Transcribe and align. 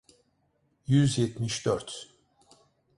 Yüz 0.87 1.17
yetmiş 1.17 1.65
dört. 1.65 2.09